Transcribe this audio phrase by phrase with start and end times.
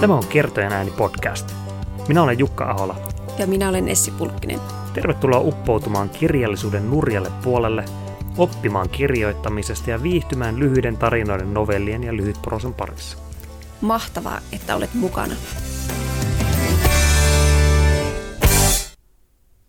[0.00, 1.54] Tämä on Kertojen ääni podcast.
[2.08, 2.96] Minä olen Jukka Ahola.
[3.38, 4.60] Ja minä olen Essi Pulkkinen.
[4.94, 7.84] Tervetuloa uppoutumaan kirjallisuuden nurjalle puolelle,
[8.36, 13.18] oppimaan kirjoittamisesta ja viihtymään lyhyiden tarinoiden, novellien ja lyhytprosan parissa.
[13.80, 15.34] Mahtavaa, että olet mukana.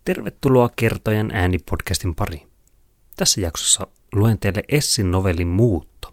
[0.04, 2.48] Tervetuloa Kertojen ääni podcastin pariin.
[3.16, 6.12] Tässä jaksossa luen teille Essin novellin Muutto.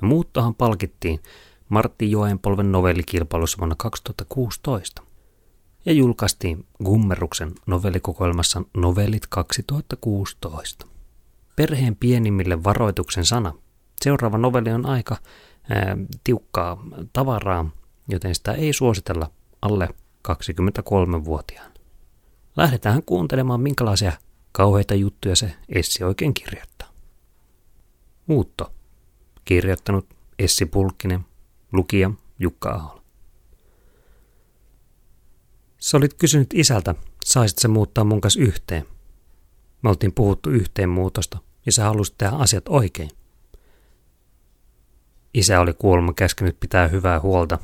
[0.00, 1.20] Muuttohan palkittiin
[1.70, 5.02] Martti Joenpolven novellikilpailussa vuonna 2016
[5.86, 10.86] ja julkaistiin Gummeruksen novellikokoelmassa Novellit 2016.
[11.56, 13.54] Perheen pienimmille varoituksen sana.
[14.02, 15.16] Seuraava novelli on aika
[15.70, 17.70] ää, tiukkaa tavaraa,
[18.08, 19.30] joten sitä ei suositella
[19.62, 19.88] alle
[20.28, 21.72] 23-vuotiaan.
[22.56, 24.12] Lähdetään kuuntelemaan, minkälaisia
[24.52, 26.88] kauheita juttuja se Essi oikein kirjoittaa.
[28.26, 28.72] Muutto.
[29.44, 30.06] Kirjoittanut
[30.38, 31.29] Essi Pulkkinen,
[31.72, 33.02] lukija Jukka Ahola.
[35.78, 38.86] Sä olit kysynyt isältä, saisit se muuttaa mun kanssa yhteen.
[39.82, 43.10] Me oltiin puhuttu yhteenmuutosta ja sä halusit tehdä asiat oikein.
[45.34, 47.58] Isä oli kuolema käskenyt pitää hyvää huolta.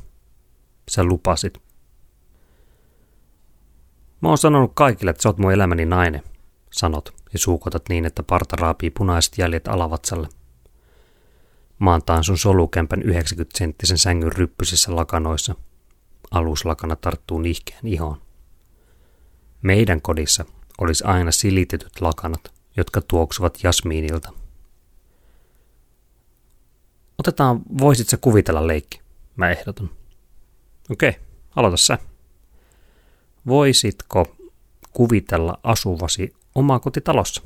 [0.91, 1.59] Sä lupasit.
[4.21, 6.23] Mä oon sanonut kaikille, että sä oot mun elämäni nainen,
[6.73, 10.29] sanot ja suukotat niin, että parta raapii punaiset jäljet alavatsalle.
[11.79, 15.55] Maantaan sun solukämpän 90-senttisen sängyn ryppysissä lakanoissa.
[16.31, 18.23] Aluslakana tarttuu nihkeän ihoon.
[19.63, 20.45] Meidän kodissa
[20.79, 24.33] olisi aina silitetyt lakanat, jotka tuoksuvat jasmiinilta.
[27.19, 29.01] Otetaan, voisit sä kuvitella leikki,
[29.37, 29.91] mä ehdotan.
[30.91, 31.17] Okei,
[31.57, 31.99] aloita sä.
[33.47, 34.37] Voisitko
[34.93, 37.43] kuvitella asuvasi omakotitalossa?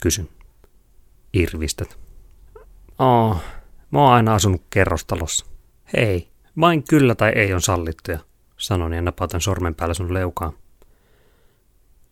[0.00, 0.28] Kysyn.
[1.32, 1.98] Irvistät.
[2.98, 3.42] Oh,
[3.90, 5.46] Mä oon aina asunut kerrostalossa.
[5.92, 6.28] Hei,
[6.60, 8.18] vain kyllä tai ei on sallittuja,
[8.56, 10.52] sanon ja napautan sormen päällä sun leukaan.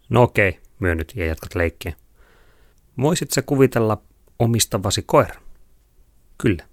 [0.09, 1.93] No okei, myönnyt ja jatkat leikkiä.
[3.00, 4.03] Voisit sä kuvitella
[4.38, 5.41] omistavasi koira?
[6.38, 6.65] Kyllä.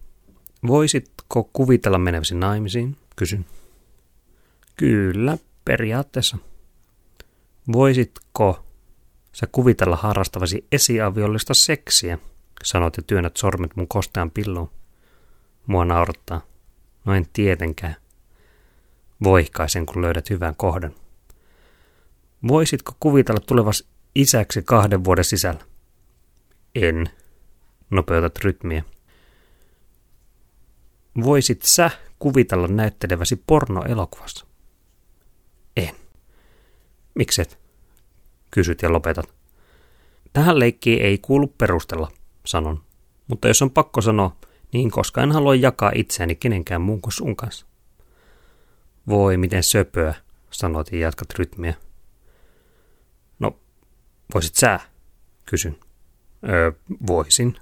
[0.68, 2.98] Voisitko kuvitella meneväsi naimisiin?
[3.16, 3.46] Kysyn.
[4.76, 6.38] Kyllä, periaatteessa.
[7.74, 8.66] Voisitko
[9.34, 12.18] sä kuvitella harrastavasi esiaviollista seksiä?
[12.64, 14.70] Sanot ja työnnät sormet mun kostean pilloon.
[15.68, 16.42] Mua naurattaa.
[17.06, 17.96] No en tietenkään.
[19.24, 20.96] Voihkaisen, kun löydät hyvän kohdan.
[22.48, 25.66] Voisitko kuvitella tulevas isäksi kahden vuoden sisällä?
[26.76, 27.10] En.
[27.90, 28.84] Nopeutat rytmiä.
[31.24, 34.46] Voisit sä kuvitella näytteleväsi pornoelokuvassa?
[35.78, 35.96] En.
[37.16, 37.60] Mikset?
[38.52, 39.34] Kysyt ja lopetat.
[40.34, 42.12] Tähän leikkiin ei kuulu perustella,
[42.46, 42.84] sanon.
[43.28, 44.38] Mutta jos on pakko sanoa,
[44.74, 47.66] niin koska en halua jakaa itseäni kenenkään muun kuin sun kanssa.
[49.08, 50.14] Voi, miten söpöä,
[50.52, 51.74] sanoit ja jatkat rytmiä.
[53.40, 53.60] No,
[54.34, 54.80] voisit sä?
[55.46, 55.80] Kysyn.
[56.50, 56.72] Öö,
[57.08, 57.56] voisin.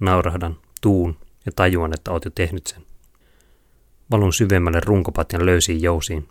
[0.00, 1.16] Naurahdan, tuun
[1.46, 2.82] ja tajuan, että oot jo tehnyt sen.
[4.10, 6.28] Valun syvemmälle runkopatjan löysiin jousiin.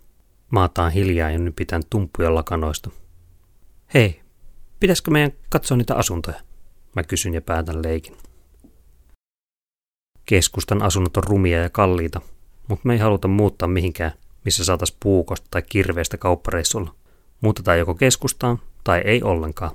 [0.50, 2.90] Maataan hiljaa ja nypitän tumppuja lakanoista.
[3.94, 4.20] Hei,
[4.80, 6.40] pitäisikö meidän katsoa niitä asuntoja?
[6.96, 8.16] Mä kysyn ja päätän leikin.
[10.26, 12.20] Keskustan asunnot on rumia ja kalliita,
[12.68, 14.12] mutta me ei haluta muuttaa mihinkään,
[14.44, 16.94] missä saatas puukosta tai kirveestä kauppareissulla.
[17.40, 19.70] Muutetaan joko keskustaan tai ei ollenkaan.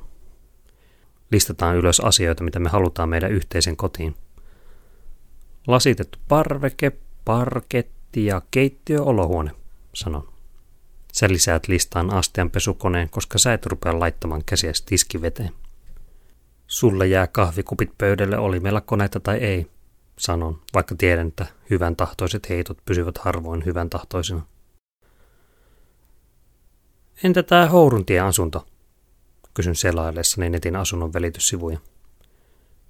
[1.31, 4.15] Listataan ylös asioita, mitä me halutaan meidän yhteisen kotiin.
[5.67, 6.91] Lasitettu parveke,
[7.25, 9.51] parketti ja keittiö-olohuone,
[9.93, 10.29] sanon.
[11.13, 15.51] Sä lisäät listaan astianpesukoneen, koska sä et rupea laittamaan käsiä tiskiveteen.
[16.67, 19.67] Sulle jää kahvikupit pöydälle, oli meillä koneita tai ei–
[20.19, 24.46] sanon, vaikka tiedän, että hyvän tahtoiset heitot pysyvät harvoin hyvän tahtoisina.
[27.24, 28.66] Entä tämä Houruntien asunto?
[29.53, 31.79] Kysyn selaillessani netin asunnon välityssivuja.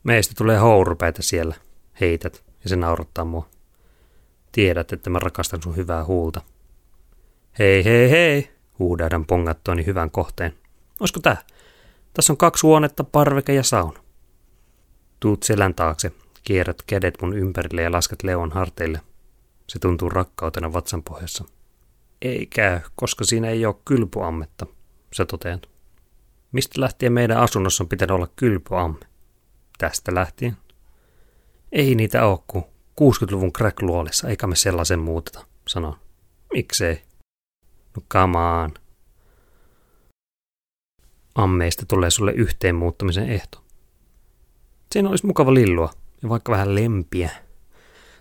[0.04, 1.56] Meistä tulee hourupäitä siellä,
[2.02, 3.50] heität, ja se naurattaa mua.
[4.52, 6.42] Tiedät, että mä rakastan sun hyvää huulta.
[7.60, 10.54] Hei, hei, hei, huudahdan pongattuani hyvän kohteen.
[11.00, 11.38] Olisiko tää?
[12.14, 14.00] Tässä on kaksi huonetta, parveke ja sauna.
[15.20, 16.12] Tuut selän taakse
[16.44, 19.02] Kierrät kädet mun ympärille ja lasket Leon harteille.
[19.68, 21.46] Se tuntuu rakkautena vatsan pohjassa.
[22.22, 24.66] Ei käy, koska siinä ei ole kylpyammetta,
[25.16, 25.70] sä toteat.
[26.52, 29.06] Mistä lähtien meidän asunnossa on pitänyt olla kylpyamme?
[29.78, 30.58] Tästä lähtien.
[31.72, 32.64] Ei niitä ole kuin
[33.02, 35.98] 60-luvun crack-luolissa, eikä me sellaisen muuteta, sanon.
[36.54, 37.02] Miksei?
[37.96, 38.04] No
[38.64, 38.74] on.
[41.36, 43.64] Ammeista tulee sulle yhteen muuttamisen ehto.
[44.92, 45.94] Siinä olisi mukava lillua,
[46.24, 47.30] ja vaikka vähän lempiä.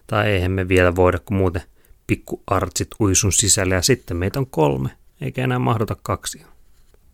[0.06, 1.62] Tai eihän me vielä voida, kun muuten
[2.06, 4.91] pikku artsit uisun sisälle ja sitten meitä on kolme,
[5.21, 6.47] eikä enää mahduta kaksia.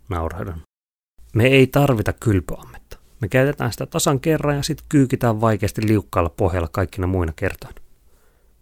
[0.08, 0.62] Naurahdan.
[1.34, 2.98] Me ei tarvita kylpyammetta.
[3.20, 7.80] Me käytetään sitä tasan kerran ja sitten kyykitään vaikeasti liukkaalla pohjalla kaikkina muina kertoina.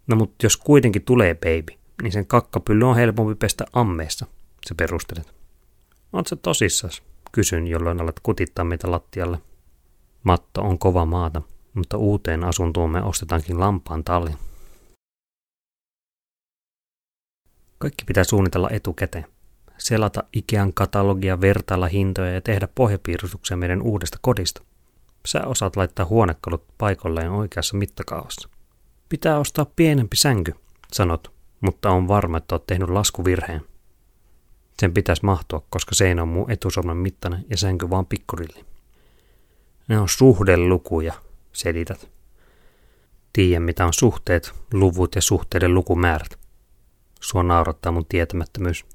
[0.06, 4.26] No mutta jos kuitenkin tulee baby, niin sen kakkapylly on helpompi pestä ammeessa,
[4.66, 5.34] se perustelet.
[6.12, 7.02] Oot se tosissas?
[7.32, 9.38] Kysyn, jolloin alat kutittaa meitä lattialle.
[10.22, 11.42] Matto on kova maata,
[11.74, 14.30] mutta uuteen asuntoomme ostetaankin lampaan talli.
[17.78, 19.26] Kaikki pitää suunnitella etukäteen.
[19.78, 24.62] Selata Ikean katalogia, vertailla hintoja ja tehdä pohjapiirustuksia meidän uudesta kodista.
[25.26, 28.48] Sä osaat laittaa huonekalut paikalleen oikeassa mittakaavassa.
[29.08, 30.54] Pitää ostaa pienempi sänky,
[30.92, 33.62] sanot, mutta on varma, että oot tehnyt laskuvirheen.
[34.80, 38.64] Sen pitäisi mahtua, koska seinä on mun etusormen mittainen ja sänky vaan pikkurilli.
[39.88, 41.14] Ne on suhdelukuja,
[41.52, 42.10] selität.
[43.32, 46.38] Tiedän, mitä on suhteet, luvut ja suhteiden lukumäärät.
[47.20, 48.86] Sua naurattaa mun tietämättömyys.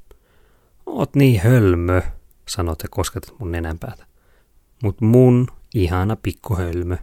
[0.86, 2.02] Oot niin hölmö,
[2.48, 4.06] sanot ja kosketat mun nenänpäätä.
[4.84, 6.98] Mut mun ihana pikkuhölmö.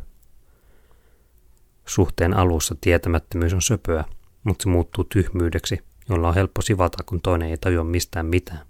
[1.86, 4.04] Suhteen alussa tietämättömyys on söpöä,
[4.44, 5.78] mutta se muuttuu tyhmyydeksi,
[6.08, 8.66] jolla on helppo sivata, kun toinen ei tajua mistään mitään.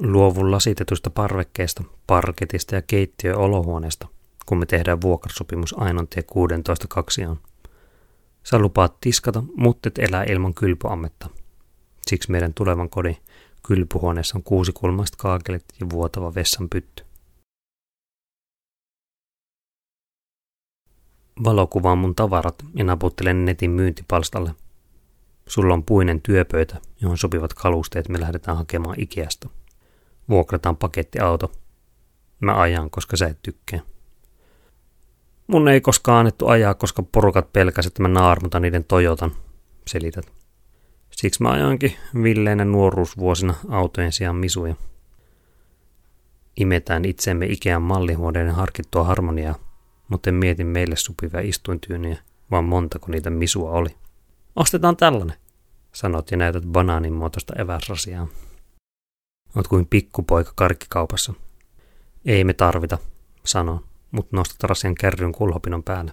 [0.00, 4.08] Luovun lasitetusta parvekkeesta, parketista ja keittiö-olohuoneesta,
[4.46, 7.38] kun me tehdään vuokrasopimus Ainontie 16 kaksiaan.
[8.42, 11.30] Sä lupaat tiskata, mutta et elää ilman kylpyammetta.
[12.06, 13.16] Siksi meidän tulevan kodin
[13.66, 17.04] kylpyhuoneessa on kuusi kulmaiset kaakelit ja vuotava vessan pytty.
[21.44, 24.54] Valokuvaan mun tavarat ja naputtelen netin myyntipalstalle.
[25.48, 29.48] Sulla on puinen työpöytä, johon sopivat kalusteet me lähdetään hakemaan Ikeasta.
[30.28, 31.52] Vuokrataan pakettiauto.
[32.40, 33.80] Mä ajan, koska sä et tykkää.
[35.46, 39.32] Mun ei koskaan annettu ajaa, koska porukat pelkäsivät, että mä naarmutan niiden Toyotan,
[39.86, 40.32] selität.
[41.10, 44.74] Siksi mä ajankin villeinä nuoruusvuosina autojen sijaan misuja.
[46.56, 49.54] Imetään itsemme Ikean mallihuoneiden harkittua harmoniaa,
[50.08, 52.18] mutta en mieti meille sopivia istuintyyniä,
[52.50, 53.88] vaan montako niitä misua oli.
[54.56, 55.36] Ostetaan tällainen,
[55.92, 58.28] sanot ja näytät banaanin muotoista eväsrasiaa.
[59.56, 61.34] Oot kuin pikkupoika karkkikaupassa.
[62.24, 62.98] Ei me tarvita,
[63.44, 66.12] sanon, mutta nostat rasian kärryn kulhopinon päälle.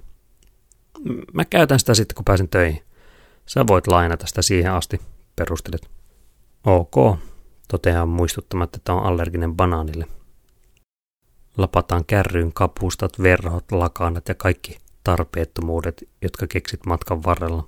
[1.33, 2.83] Mä käytän sitä sitten, kun pääsen töihin.
[3.45, 5.01] Sä voit lainata sitä siihen asti,
[5.35, 5.89] perustelet.
[6.63, 7.19] Ok,
[7.67, 10.07] toteaa muistuttamatta, että on allerginen banaanille.
[11.57, 17.67] Lapataan kärryyn kapustat, verhot, lakanat ja kaikki tarpeettomuudet, jotka keksit matkan varrella.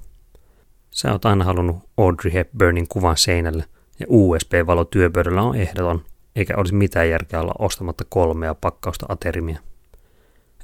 [0.92, 3.66] Sä oot aina halunnut Audrey Hepburnin kuvan seinälle,
[4.00, 6.06] ja USB-valo työpöydällä on ehdoton,
[6.36, 9.60] eikä olisi mitään järkeä olla ostamatta kolmea pakkausta aterimia.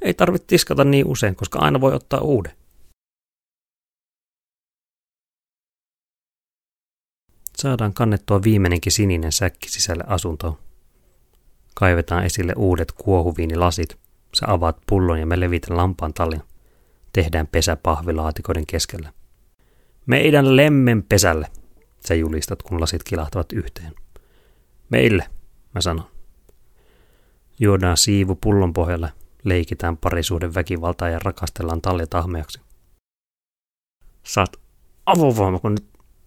[0.02, 2.52] Ei tarvitse tiskata niin usein, koska aina voi ottaa uuden.
[7.56, 10.58] Saadaan kannettua viimeinenkin sininen säkki sisälle asuntoon.
[11.74, 13.98] Kaivetaan esille uudet kuohuviinilasit.
[14.34, 16.42] Sä avaat pullon ja me levitän lampaan tallin.
[17.12, 19.12] Tehdään pesä pahvilaatikoiden keskellä.
[20.06, 21.46] Meidän lemmen pesälle,
[22.06, 23.94] sä julistat, kun lasit kilahtavat yhteen.
[24.88, 25.26] Meille,
[25.74, 26.06] mä sanon.
[27.58, 29.12] Juodaan siivu pullon pohjalle,
[29.44, 32.60] leikitään parisuuden väkivaltaa ja rakastellaan tahmeaksi.
[34.22, 34.56] Saat
[35.06, 35.86] avovoima, kun nyt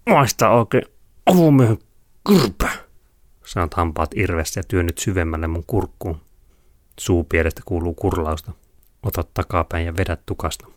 [0.10, 0.86] maistaa oikein
[1.26, 1.78] avomiehen
[2.28, 2.70] kyrpä.
[3.46, 6.22] Sanot hampaat irvessä ja työnnyt syvemmälle mun kurkkuun.
[7.00, 8.52] Suupiedestä kuuluu kurlausta.
[9.04, 10.68] Otat takapäin ja vedät tukasta.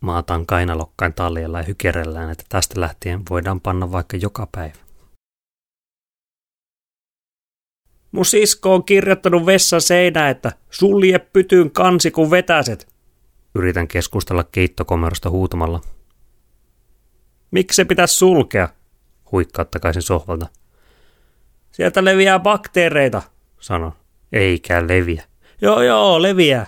[0.00, 4.74] Maataan kainalokkain taljella ja hykerellään, että tästä lähtien voidaan panna vaikka joka päivä.
[8.12, 12.88] Mun sisko on kirjoittanut vessan seinä, että sulje pytyyn kansi kun vetäset.
[13.54, 15.80] Yritän keskustella keittokomerosta huutamalla.
[17.50, 18.68] Miksi se pitäisi sulkea?
[19.32, 20.46] Huikkaa takaisin sohvalta.
[21.72, 23.22] Sieltä leviää bakteereita,
[23.60, 23.92] sanon.
[24.32, 25.24] Eikä leviä.
[25.62, 26.66] Joo, joo, leviää.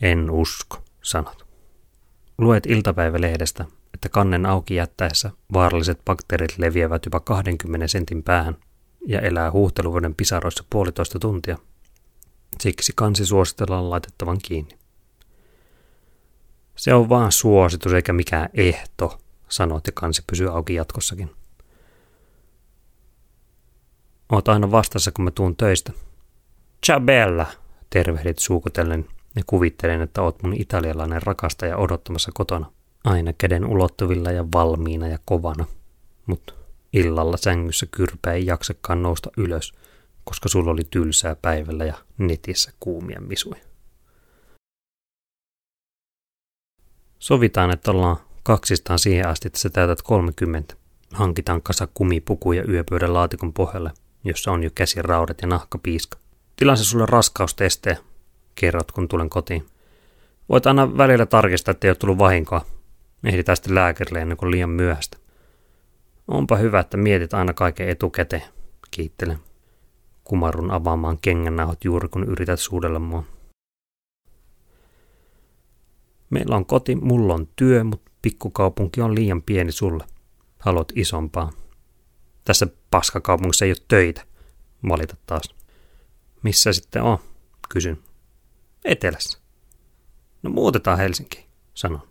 [0.00, 1.49] En usko, sanot.
[2.40, 8.56] Luet iltapäivälehdestä, että kannen auki jättäessä vaaralliset bakteerit leviävät jopa 20 sentin päähän
[9.06, 11.58] ja elää huuhteluvuoden pisaroissa puolitoista tuntia.
[12.60, 14.78] Siksi kansi suositellaan laitettavan kiinni.
[16.76, 21.30] Se on vaan suositus eikä mikään ehto, sanot ja kansi pysyy auki jatkossakin.
[24.32, 25.92] Oot aina vastassa, kun mä tuun töistä.
[26.86, 27.46] Ciao bella,
[27.90, 29.06] tervehdit suukutellen
[29.36, 32.72] ja kuvittelen, että oot mun italialainen rakastaja odottamassa kotona.
[33.04, 35.66] Aina käden ulottuvilla ja valmiina ja kovana.
[36.26, 36.54] Mut
[36.92, 39.72] illalla sängyssä kyrpä ei jaksakaan nousta ylös,
[40.24, 43.60] koska sulla oli tylsää päivällä ja netissä kuumia misuja.
[47.18, 50.74] Sovitaan, että ollaan kaksistaan siihen asti, että sä täytät 30.
[51.12, 53.90] Hankitaan kasa kumipukuja yöpöydän laatikon pohjalle,
[54.24, 56.18] jossa on jo käsiraudat ja nahkapiiska.
[56.56, 57.96] Tilaan se sulle raskaustestejä,
[58.54, 59.66] kerrot kun tulen kotiin.
[60.48, 62.64] Voit aina välillä tarkistaa, että ei ole tullut vahinkoa.
[63.24, 65.16] Ehditään sitten lääkärille ennen kuin liian myöhäistä.
[66.28, 68.42] Onpa hyvä, että mietit aina kaiken etukäteen,
[68.90, 69.38] kiittelen.
[70.24, 73.24] Kumarun avaamaan kengännauhat juuri kun yrität suudella mua.
[76.30, 80.04] Meillä on koti, mulla on työ, mutta pikkukaupunki on liian pieni sulle.
[80.58, 81.50] Haluat isompaa.
[82.44, 84.22] Tässä paskakaupungissa ei ole töitä.
[84.88, 85.54] Valita taas.
[86.42, 87.18] Missä sitten on?
[87.68, 87.98] Kysyn.
[88.84, 89.38] Etelässä.
[90.42, 91.44] No muutetaan Helsinkiin,
[91.74, 92.08] sanon.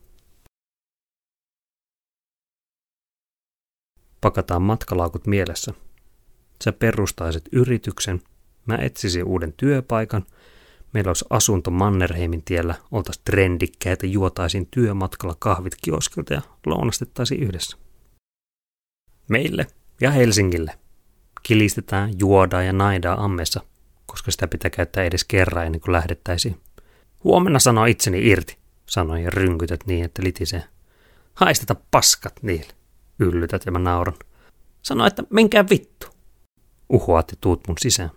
[4.22, 5.74] Pakataan matkalaukut mielessä.
[6.64, 8.22] Sä perustaisit yrityksen,
[8.66, 10.26] mä etsisin uuden työpaikan,
[10.94, 17.78] meillä olisi asunto Mannerheimin tiellä, oltaisiin trendikkäitä, juotaisiin työmatkalla kahvit kioskilta ja lounastettaisiin yhdessä.
[19.28, 19.68] Meille
[20.02, 20.80] ja Helsingille.
[21.44, 23.62] Kilistetään, juodaan ja naidaan ammessa,
[24.10, 26.60] koska sitä pitää käyttää edes kerran ennen kuin lähdettäisiin.
[27.24, 30.64] Huomenna sanoo itseni irti, sanoin ja rynkytät niin, että litisee.
[31.34, 32.74] Haisteta paskat niille,
[33.20, 34.18] yllytät ja mä nauran.
[34.82, 36.08] Sano, että menkää vittu.
[36.90, 38.12] Uhoat ja tuut mun sisään.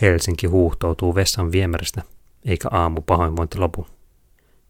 [0.00, 2.02] Helsinki huuhtoutuu vessan viemäristä,
[2.44, 3.86] eikä aamu pahoinvointi lopu.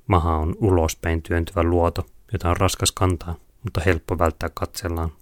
[0.06, 5.12] Maha on ulospäin työntyvä luoto, jota on raskas kantaa, mutta helppo välttää katsellaan.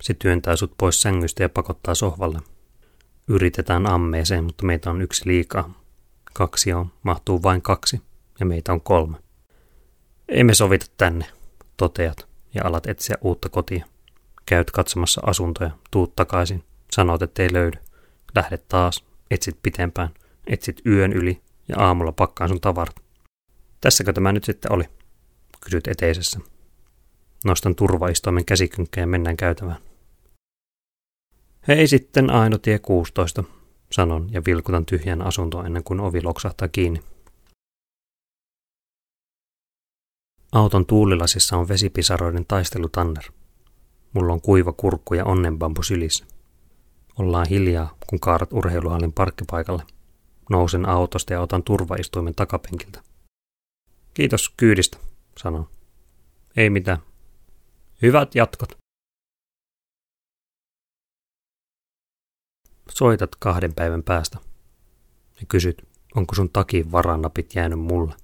[0.00, 2.38] Se työntää sut pois sängystä ja pakottaa sohvalle.
[3.28, 5.74] Yritetään ammeeseen, mutta meitä on yksi liikaa.
[6.32, 8.02] Kaksi on, mahtuu vain kaksi,
[8.40, 9.16] ja meitä on kolme.
[10.28, 11.26] Ei me sovita tänne,
[11.76, 13.86] toteat, ja alat etsiä uutta kotia.
[14.46, 17.78] Käyt katsomassa asuntoja, tuut takaisin, sanot, ettei löydy.
[18.34, 20.10] Lähdet taas, etsit pitempään,
[20.46, 22.96] etsit yön yli ja aamulla pakkaan sun tavarat.
[23.80, 24.84] Tässäkö tämä nyt sitten oli?
[25.60, 26.40] Kysyt eteisessä.
[27.44, 29.89] Nostan turvaistoimen käsikynkkään ja mennään käytävään.
[31.70, 33.44] Hei sitten Ainotie 16,
[33.92, 37.00] sanon ja vilkutan tyhjän asuntoon ennen kuin ovi loksahtaa kiinni.
[40.52, 43.24] Auton tuulilasissa on vesipisaroiden taistelutanner.
[44.12, 46.26] Mulla on kuiva kurkku ja onnenbambu sylissä.
[47.18, 49.82] Ollaan hiljaa, kun kaarat urheiluhallin parkkipaikalle.
[50.50, 53.02] Nousen autosta ja otan turvaistuimen takapenkiltä.
[54.14, 54.98] Kiitos kyydistä,
[55.38, 55.68] sanon.
[56.56, 56.98] Ei mitään.
[58.02, 58.80] Hyvät jatkot.
[62.94, 64.38] Soitat kahden päivän päästä
[65.40, 68.14] ja kysyt, onko sun takin varannapit jäänyt mulle.